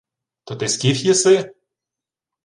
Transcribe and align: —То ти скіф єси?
—То 0.43 0.55
ти 0.55 0.67
скіф 0.67 1.05
єси? 1.05 1.53